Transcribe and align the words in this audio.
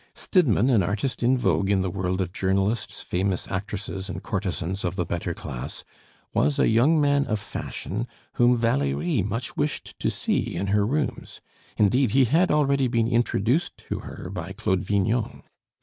Stidmann, 0.15 0.71
an 0.71 0.81
artist 0.81 1.21
in 1.21 1.37
vogue 1.37 1.69
in 1.69 1.83
the 1.83 1.91
world 1.91 2.21
of 2.21 2.33
journalists, 2.33 3.03
famous 3.03 3.47
actresses, 3.51 4.09
and 4.09 4.23
courtesans 4.23 4.83
of 4.83 4.95
the 4.95 5.05
better 5.05 5.35
class, 5.35 5.83
was 6.33 6.57
a 6.57 6.67
young 6.67 6.99
man 6.99 7.27
of 7.27 7.39
fashion 7.39 8.07
whom 8.33 8.57
Valerie 8.57 9.21
much 9.21 9.55
wished 9.55 9.93
to 9.99 10.09
see 10.09 10.55
in 10.55 10.65
her 10.73 10.87
rooms; 10.87 11.39
indeed, 11.77 12.09
he 12.09 12.25
had 12.25 12.49
already 12.49 12.87
been 12.87 13.07
introduced 13.07 13.77
to 13.77 13.99
her 13.99 14.31
by 14.31 14.53
Claude 14.53 14.81
Vignon. 14.81 15.43